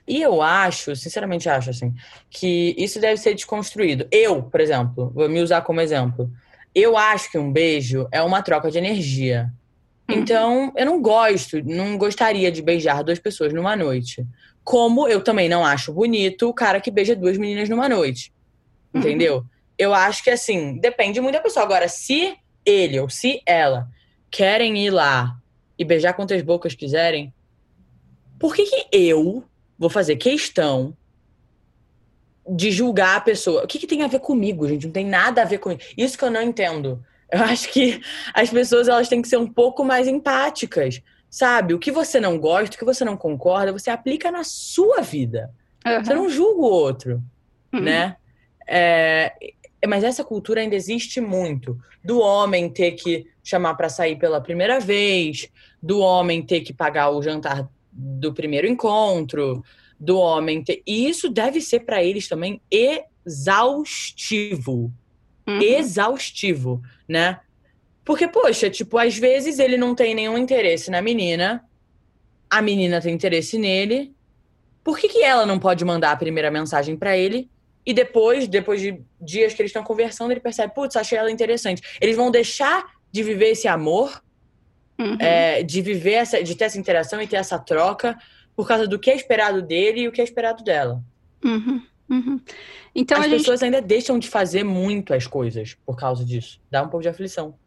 [0.08, 1.94] E eu acho, sinceramente acho, assim,
[2.30, 4.08] que isso deve ser desconstruído.
[4.12, 6.30] Eu, por exemplo, vou me usar como exemplo.
[6.74, 9.52] Eu acho que um beijo é uma troca de energia.
[10.10, 10.18] Uhum.
[10.18, 14.26] Então, eu não gosto, não gostaria de beijar duas pessoas numa noite.
[14.64, 18.34] Como eu também não acho bonito o cara que beija duas meninas numa noite.
[18.94, 19.02] Uhum.
[19.02, 19.38] Entendeu?
[19.38, 19.46] Uhum.
[19.78, 21.64] Eu acho que, assim, depende muito da pessoa.
[21.64, 22.36] Agora, se
[22.66, 23.88] ele ou se ela
[24.30, 25.38] querem ir lá
[25.78, 27.34] e beijar quantas bocas quiserem,
[28.40, 29.44] por que, que eu
[29.82, 30.96] vou fazer questão
[32.48, 33.64] de julgar a pessoa.
[33.64, 34.86] O que, que, tem a ver comigo, gente?
[34.86, 35.82] Não tem nada a ver comigo.
[35.98, 37.04] Isso que eu não entendo.
[37.32, 38.00] Eu acho que
[38.32, 41.74] as pessoas elas têm que ser um pouco mais empáticas, sabe?
[41.74, 45.50] O que você não gosta, o que você não concorda, você aplica na sua vida.
[45.84, 46.06] Uhum.
[46.06, 47.24] Você não julga o outro,
[47.74, 47.80] uhum.
[47.80, 48.18] né?
[48.68, 49.34] É,
[49.88, 51.76] mas essa cultura ainda existe muito.
[52.04, 55.50] Do homem ter que chamar para sair pela primeira vez,
[55.82, 59.64] do homem ter que pagar o jantar do primeiro encontro,
[60.00, 60.64] do homem.
[60.64, 60.82] Ter...
[60.86, 62.62] E isso deve ser para eles também
[63.26, 64.92] exaustivo.
[65.48, 65.62] Uhum.
[65.62, 67.40] Exaustivo, né?
[68.04, 71.64] Porque, poxa, tipo, às vezes ele não tem nenhum interesse na menina,
[72.50, 74.14] a menina tem interesse nele.
[74.84, 77.50] Por que, que ela não pode mandar a primeira mensagem para ele?
[77.86, 81.82] E depois, depois de dias que eles estão conversando, ele percebe, putz, achei ela interessante.
[82.00, 84.22] Eles vão deixar de viver esse amor
[85.02, 85.18] Uhum.
[85.20, 88.16] É, de viver essa, de ter essa interação e ter essa troca
[88.56, 91.04] por causa do que é esperado dele e o que é esperado dela.
[91.44, 91.82] Uhum.
[92.08, 92.40] Uhum.
[92.94, 93.74] Então as pessoas gente...
[93.74, 96.62] ainda deixam de fazer muito as coisas por causa disso.
[96.70, 97.58] Dá um pouco de aflição.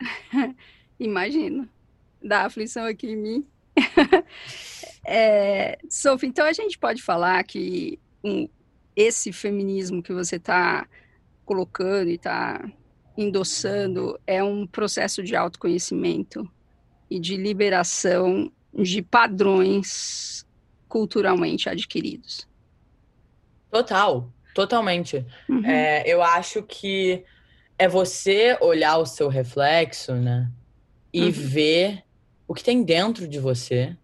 [0.98, 1.68] Imagino.
[2.22, 3.46] Dá aflição aqui em mim.
[5.04, 8.48] é, Sophie, então a gente pode falar que um,
[8.94, 10.88] esse feminismo que você está
[11.44, 12.64] colocando e está
[13.16, 16.48] endossando é um processo de autoconhecimento
[17.10, 20.46] e de liberação de padrões
[20.88, 22.46] culturalmente adquiridos.
[23.70, 25.24] Total, totalmente.
[25.48, 25.64] Uhum.
[25.64, 27.24] É, eu acho que
[27.78, 30.50] é você olhar o seu reflexo, né?
[31.12, 31.30] E uhum.
[31.30, 32.04] ver
[32.46, 33.96] o que tem dentro de você,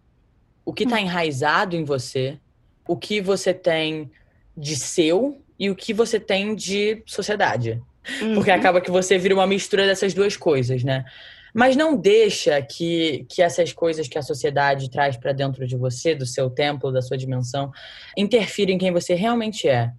[0.65, 1.03] o que está uhum.
[1.03, 2.39] enraizado em você,
[2.87, 4.11] o que você tem
[4.55, 7.81] de seu e o que você tem de sociedade.
[8.21, 8.35] Uhum.
[8.35, 11.05] Porque acaba que você vira uma mistura dessas duas coisas, né?
[11.53, 16.15] Mas não deixa que, que essas coisas que a sociedade traz para dentro de você,
[16.15, 17.71] do seu templo, da sua dimensão,
[18.17, 19.91] interfira em quem você realmente é,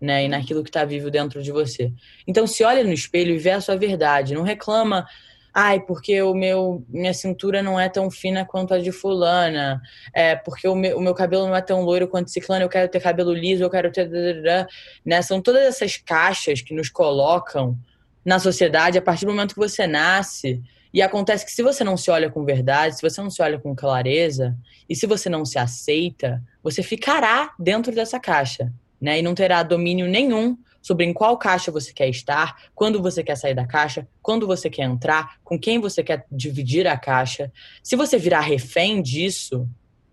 [0.00, 0.24] né?
[0.24, 1.92] E naquilo que está vivo dentro de você.
[2.26, 4.34] Então, se olha no espelho e vê a sua verdade.
[4.34, 5.06] Não reclama
[5.54, 9.80] ai, porque o meu minha cintura não é tão fina quanto a de fulana,
[10.12, 12.90] é porque o meu, o meu cabelo não é tão loiro quanto ciclano, eu quero
[12.90, 14.10] ter cabelo liso, eu quero ter
[15.06, 15.22] né?
[15.22, 17.78] São todas essas caixas que nos colocam
[18.24, 20.60] na sociedade a partir do momento que você nasce.
[20.92, 23.58] E acontece que se você não se olha com verdade, se você não se olha
[23.58, 24.56] com clareza,
[24.88, 29.18] e se você não se aceita, você ficará dentro dessa caixa, né?
[29.18, 33.36] E não terá domínio nenhum sobre em qual caixa você quer estar, quando você quer
[33.36, 37.50] sair da caixa, quando você quer entrar, com quem você quer dividir a caixa.
[37.82, 39.66] Se você virar refém disso,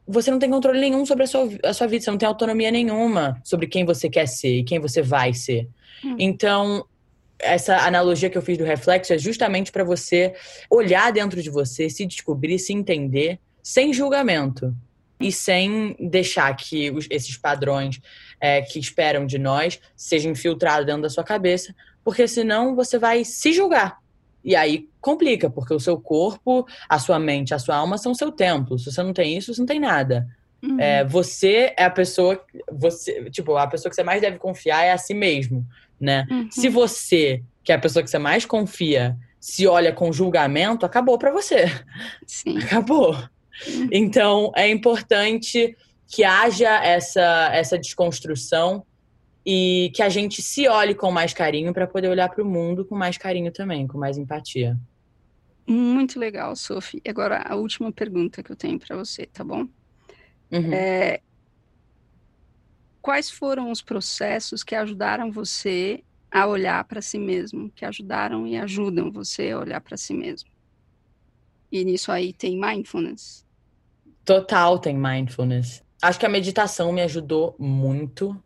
[0.07, 2.71] você não tem controle nenhum sobre a sua, a sua vida, você não tem autonomia
[2.71, 5.67] nenhuma sobre quem você quer ser e quem você vai ser.
[6.05, 6.15] Hum.
[6.17, 6.85] Então,
[7.37, 10.33] essa analogia que eu fiz do reflexo é justamente para você
[10.69, 14.73] olhar dentro de você, se descobrir, se entender, sem julgamento
[15.21, 18.01] e sem deixar que os, esses padrões
[18.39, 23.23] é, que esperam de nós seja infiltrado dentro da sua cabeça, porque senão você vai
[23.23, 23.99] se julgar.
[24.43, 28.31] E aí complica, porque o seu corpo, a sua mente, a sua alma são seu
[28.31, 28.77] templo.
[28.77, 30.27] Se você não tem isso, você não tem nada.
[30.63, 30.79] Uhum.
[30.79, 34.91] É, você é a pessoa, você, tipo, a pessoa que você mais deve confiar é
[34.91, 35.65] a si mesmo,
[35.99, 36.27] né?
[36.29, 36.49] Uhum.
[36.51, 41.17] Se você, que é a pessoa que você mais confia, se olha com julgamento, acabou
[41.17, 41.65] para você.
[42.27, 42.57] Sim.
[42.61, 43.17] Acabou.
[43.91, 45.75] Então, é importante
[46.07, 48.85] que haja essa, essa desconstrução
[49.45, 52.85] e que a gente se olhe com mais carinho para poder olhar para o mundo
[52.85, 54.77] com mais carinho também, com mais empatia.
[55.65, 57.01] Muito legal, Sophie.
[57.07, 59.67] Agora, a última pergunta que eu tenho para você, tá bom?
[60.51, 60.73] Uhum.
[60.73, 61.21] É,
[63.01, 68.57] quais foram os processos que ajudaram você a olhar para si mesmo, que ajudaram e
[68.57, 70.49] ajudam você a olhar para si mesmo?
[71.71, 73.45] E nisso aí tem mindfulness?
[74.25, 75.83] Total tem mindfulness.
[76.01, 78.41] Acho que a meditação me ajudou muito,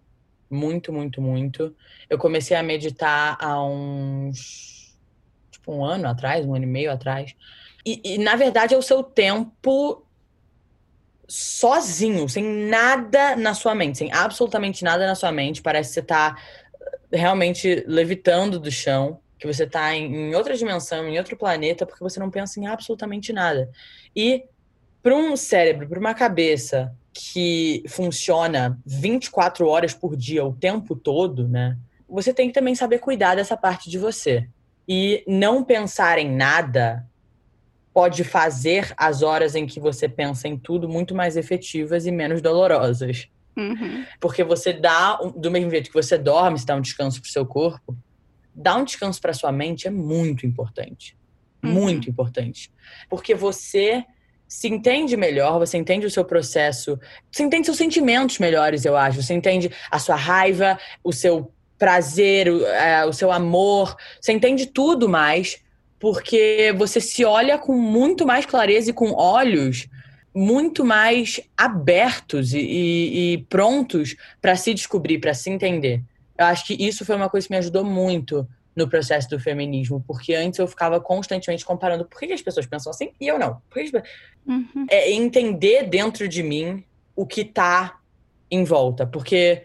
[0.50, 1.76] muito, muito, muito.
[2.10, 4.96] Eu comecei a meditar há uns.
[5.50, 7.34] Tipo, um ano atrás, um ano e meio atrás.
[7.86, 10.06] E, e na verdade, é o seu tempo
[11.28, 15.62] sozinho, sem nada na sua mente, sem absolutamente nada na sua mente.
[15.62, 16.38] Parece que você tá
[17.12, 22.04] realmente levitando do chão, que você tá em, em outra dimensão, em outro planeta, porque
[22.04, 23.70] você não pensa em absolutamente nada.
[24.16, 24.46] E
[25.04, 31.48] para um cérebro, para uma cabeça que funciona 24 horas por dia, o tempo todo,
[31.48, 31.78] né?
[32.10, 34.48] Você tem que também saber cuidar dessa parte de você.
[34.88, 37.06] E não pensar em nada
[37.94, 42.42] pode fazer as horas em que você pensa em tudo muito mais efetivas e menos
[42.42, 43.30] dolorosas.
[43.56, 44.06] Uhum.
[44.20, 47.46] Porque você dá, do mesmo jeito que você dorme, você dá um descanso pro seu
[47.46, 47.96] corpo,
[48.56, 51.18] dar um descanso para sua mente é muito importante.
[51.64, 51.72] Uhum.
[51.72, 52.72] Muito importante.
[53.10, 54.04] Porque você
[54.48, 57.00] se entende melhor, você entende o seu processo,
[57.32, 59.22] você entende seus sentimentos melhores, eu acho.
[59.22, 64.68] Você entende a sua raiva, o seu prazer, o, é, o seu amor, você entende
[64.68, 65.64] tudo mais
[66.00, 69.88] porque você se olha com muito mais clareza e com olhos
[70.34, 76.04] muito mais abertos e, e, e prontos para se descobrir, para se entender.
[76.38, 80.04] Eu acho que isso foi uma coisa que me ajudou muito no processo do feminismo,
[80.06, 83.62] porque antes eu ficava constantemente comparando por que as pessoas pensam assim e eu não.
[83.70, 84.04] Por que
[84.46, 84.86] uhum.
[84.90, 86.84] É entender dentro de mim
[87.16, 88.00] o que está
[88.52, 89.64] em volta, porque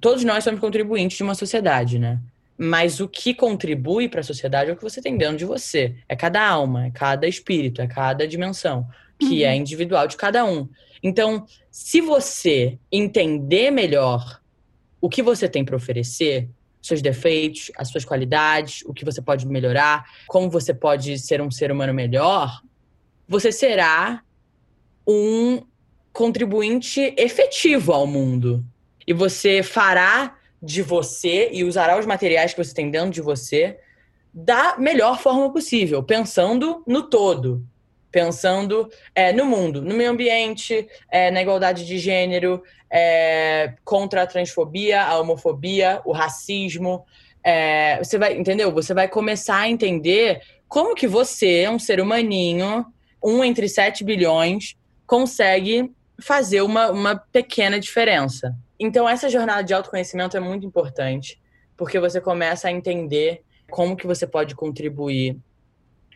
[0.00, 2.20] todos nós somos contribuintes de uma sociedade, né?
[2.56, 5.96] Mas o que contribui para a sociedade é o que você tem dentro de você.
[6.08, 8.86] É cada alma, é cada espírito, é cada dimensão,
[9.18, 9.48] que uhum.
[9.50, 10.68] é individual de cada um.
[11.02, 14.40] Então, se você entender melhor
[15.04, 16.48] o que você tem para oferecer,
[16.80, 21.50] seus defeitos, as suas qualidades, o que você pode melhorar, como você pode ser um
[21.50, 22.62] ser humano melhor,
[23.28, 24.22] você será
[25.06, 25.60] um
[26.10, 28.64] contribuinte efetivo ao mundo.
[29.06, 33.78] E você fará de você e usará os materiais que você tem dentro de você
[34.32, 37.62] da melhor forma possível, pensando no todo,
[38.14, 44.26] pensando é, no mundo, no meio ambiente, é, na igualdade de gênero, é, contra a
[44.26, 47.04] transfobia, a homofobia, o racismo.
[47.42, 48.70] É, você vai, entendeu?
[48.70, 52.86] Você vai começar a entender como que você, um ser humaninho,
[53.20, 54.76] um entre sete bilhões,
[55.08, 58.54] consegue fazer uma, uma pequena diferença.
[58.78, 61.40] Então, essa jornada de autoconhecimento é muito importante,
[61.76, 65.36] porque você começa a entender como que você pode contribuir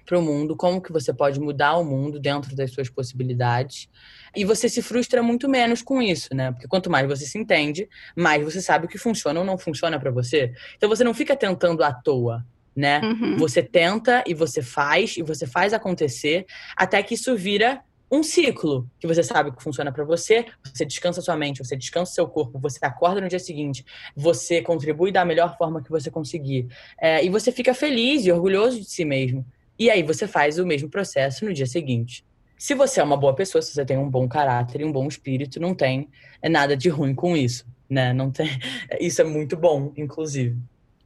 [0.08, 3.90] para o mundo, como que você pode mudar o mundo dentro das suas possibilidades.
[4.34, 6.50] E você se frustra muito menos com isso, né?
[6.50, 10.00] Porque quanto mais você se entende, mais você sabe o que funciona ou não funciona
[10.00, 10.54] para você.
[10.76, 12.42] Então você não fica tentando à toa,
[12.74, 13.02] né?
[13.02, 13.36] Uhum.
[13.36, 18.90] Você tenta e você faz e você faz acontecer até que isso vira um ciclo
[18.98, 22.58] que você sabe que funciona para você, você descansa sua mente, você descansa seu corpo,
[22.58, 23.84] você acorda no dia seguinte,
[24.16, 26.66] você contribui da melhor forma que você conseguir.
[26.98, 29.44] É, e você fica feliz e orgulhoso de si mesmo.
[29.78, 32.24] E aí você faz o mesmo processo no dia seguinte.
[32.58, 35.06] Se você é uma boa pessoa, se você tem um bom caráter e um bom
[35.06, 36.08] espírito, não tem
[36.42, 38.12] nada de ruim com isso, né?
[38.12, 38.48] Não tem.
[39.00, 40.58] Isso é muito bom, inclusive.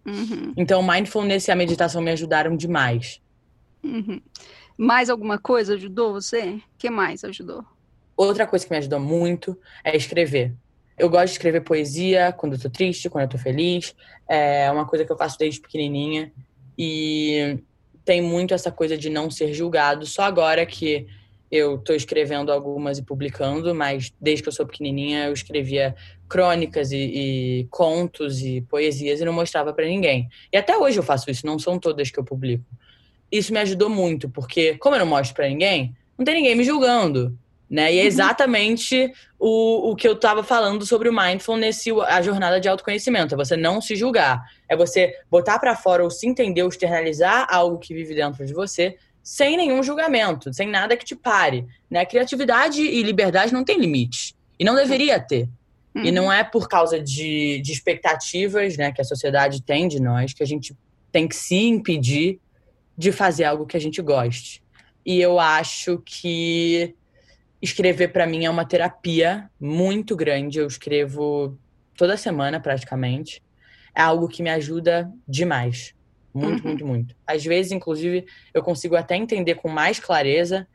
[0.07, 0.55] Uhum.
[0.57, 3.21] Então, mindfulness e a meditação me ajudaram demais.
[3.85, 4.21] Uhum.
[4.79, 6.55] Mais alguma coisa ajudou você?
[6.55, 7.65] O que mais ajudou?
[8.17, 10.55] Outra coisa que me ajudou muito é escrever.
[10.99, 13.95] Eu gosto de escrever poesia quando eu tô triste, quando eu tô feliz.
[14.27, 16.33] É uma coisa que eu faço desde pequenininha.
[16.79, 17.59] E
[18.05, 20.07] tem muito essa coisa de não ser julgado.
[20.07, 21.07] Só agora que
[21.51, 25.95] eu tô escrevendo algumas e publicando, mas desde que eu sou pequenininha eu escrevia
[26.29, 30.29] crônicas e, e contos e poesias e não mostrava para ninguém.
[30.53, 32.65] E até hoje eu faço isso, não são todas que eu publico
[33.33, 36.63] isso me ajudou muito, porque como eu não mostro para ninguém, não tem ninguém me
[36.63, 37.37] julgando.
[37.73, 37.95] Né?
[37.95, 38.07] E é uhum.
[38.07, 43.35] exatamente o, o que eu estava falando sobre o mindfulness e a jornada de autoconhecimento.
[43.35, 44.45] É você não se julgar.
[44.69, 48.53] É você botar para fora ou se entender ou externalizar algo que vive dentro de
[48.53, 51.67] você sem nenhum julgamento, sem nada que te pare.
[51.91, 52.05] Né?
[52.05, 54.35] Criatividade e liberdade não tem limite.
[54.59, 55.49] E não deveria ter.
[55.95, 56.05] Uhum.
[56.05, 60.35] E não é por causa de, de expectativas né, que a sociedade tem de nós
[60.35, 60.77] que a gente
[61.11, 62.39] tem que se impedir
[62.99, 64.63] de fazer algo que a gente goste.
[65.07, 66.95] E eu acho que
[67.63, 70.59] escrever para mim é uma terapia muito grande.
[70.59, 71.57] Eu escrevo
[71.97, 73.41] toda semana praticamente.
[73.95, 75.95] É algo que me ajuda demais.
[76.35, 76.69] Muito, uhum.
[76.69, 77.17] muito, muito.
[77.27, 80.67] Às vezes, inclusive, eu consigo até entender com mais clareza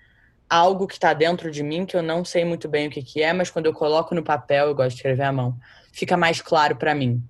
[0.49, 3.21] algo que está dentro de mim que eu não sei muito bem o que, que
[3.21, 5.59] é, mas quando eu coloco no papel, eu gosto de escrever à mão,
[5.91, 7.21] fica mais claro para mim.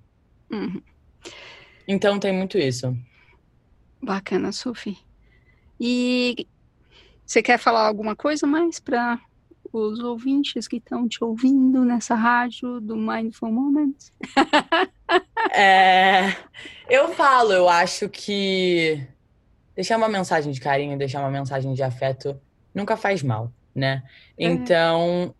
[0.50, 0.80] Uhum.
[1.86, 2.96] Então tem muito isso.
[4.00, 4.96] Bacana, Sophie.
[5.80, 6.46] E
[7.26, 9.18] você quer falar alguma coisa mais para
[9.72, 14.12] os ouvintes que estão te ouvindo nessa rádio do Mindful Moments?
[15.52, 16.34] é,
[16.88, 19.06] eu falo, eu acho que
[19.74, 22.40] deixar uma mensagem de carinho, deixar uma mensagem de afeto
[22.74, 24.02] nunca faz mal, né?
[24.38, 24.44] É.
[24.44, 25.34] Então,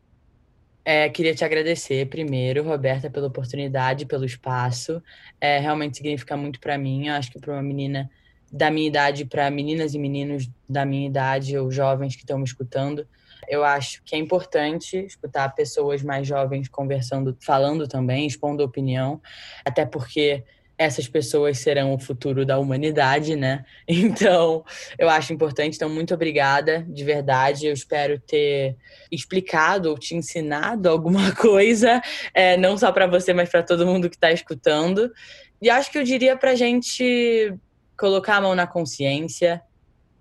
[0.85, 5.03] é, queria te agradecer primeiro, Roberta, pela oportunidade, pelo espaço.
[5.41, 7.09] É, realmente significa muito para mim.
[7.09, 8.11] Eu acho que para uma menina
[8.51, 12.45] da minha idade, para meninas e meninos da minha idade ou jovens que estão me
[12.45, 13.07] escutando,
[13.47, 19.21] eu acho que é importante escutar pessoas mais jovens conversando, falando também, expondo opinião,
[19.65, 20.45] até porque
[20.79, 23.65] essas pessoas serão o futuro da humanidade, né?
[23.89, 24.65] Então,
[24.97, 25.75] eu acho importante.
[25.75, 27.67] Então, muito obrigada, de verdade.
[27.67, 28.77] Eu espero ter
[29.11, 32.01] explicado ou te ensinado alguma coisa,
[32.33, 35.13] é, não só para você, mas para todo mundo que está escutando.
[35.61, 37.53] E acho que eu diria para a gente
[37.97, 39.61] colocar a mão na consciência,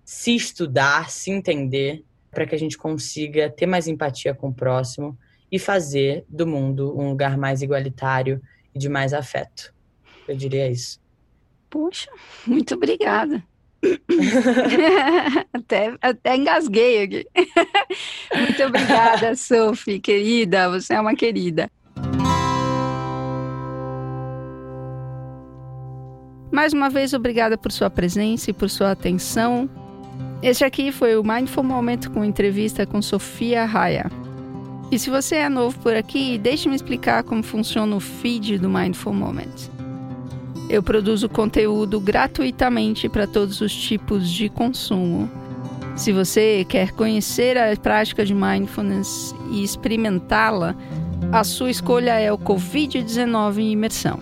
[0.04, 5.18] se estudar, se entender, para que a gente consiga ter mais empatia com o próximo
[5.50, 8.40] e fazer do mundo um lugar mais igualitário
[8.74, 9.74] e de mais afeto.
[10.26, 11.00] Eu diria isso.
[11.70, 12.10] Puxa,
[12.46, 13.42] muito obrigada.
[15.52, 17.26] até, até engasguei aqui.
[18.36, 20.68] muito obrigada, Sophie, querida.
[20.70, 21.70] Você é uma querida.
[26.50, 29.70] Mais uma vez, obrigada por sua presença e por sua atenção.
[30.40, 34.08] Este aqui foi o Mindful Momento com entrevista com Sofia Raya.
[34.90, 39.12] E se você é novo por aqui, deixe-me explicar como funciona o feed do Mindful
[39.12, 39.68] Moment.
[40.70, 45.28] Eu produzo conteúdo gratuitamente para todos os tipos de consumo.
[45.96, 50.76] Se você quer conhecer a prática de mindfulness e experimentá-la,
[51.32, 54.20] a sua escolha é o Covid-19 em imersão.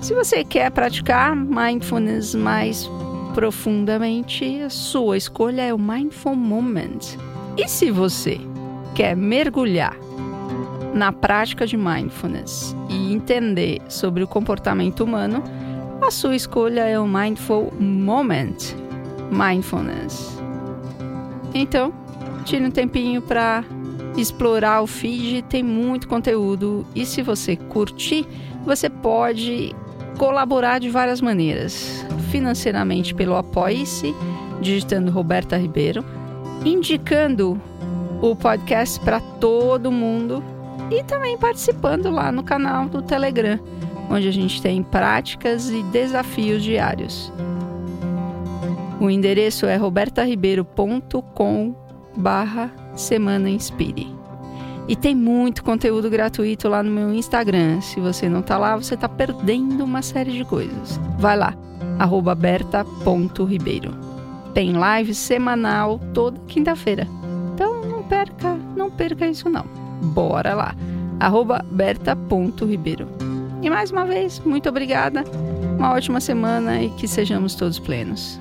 [0.00, 2.88] Se você quer praticar mindfulness mais
[3.38, 6.98] profundamente, a sua escolha é o Mindful Moment.
[7.56, 8.40] E se você
[8.96, 9.96] quer mergulhar
[10.92, 15.40] na prática de mindfulness e entender sobre o comportamento humano,
[16.04, 18.74] a sua escolha é o Mindful Moment
[19.30, 20.36] Mindfulness.
[21.54, 21.92] Então,
[22.44, 23.64] tire um tempinho para
[24.16, 28.26] explorar o feed, tem muito conteúdo e se você curtir,
[28.64, 29.76] você pode
[30.18, 32.04] colaborar de várias maneiras.
[32.30, 34.14] Financeiramente pelo Apoie-se,
[34.60, 36.04] digitando Roberta Ribeiro,
[36.64, 37.58] indicando
[38.20, 40.42] o podcast para todo mundo
[40.90, 43.58] e também participando lá no canal do Telegram
[44.10, 47.32] onde a gente tem práticas e desafios diários.
[49.00, 51.74] O endereço é robertaribeiro.com
[52.16, 54.17] barra Semana Inspire.
[54.88, 57.82] E tem muito conteúdo gratuito lá no meu Instagram.
[57.82, 60.98] Se você não tá lá, você tá perdendo uma série de coisas.
[61.18, 61.54] Vai lá,
[62.34, 63.92] berta.ribeiro.
[64.54, 67.06] Tem live semanal toda quinta-feira.
[67.54, 69.66] Então não perca, não perca isso não.
[70.02, 70.74] Bora lá,
[71.70, 73.06] berta.ribeiro.
[73.60, 75.22] E mais uma vez, muito obrigada.
[75.76, 78.40] Uma ótima semana e que sejamos todos plenos.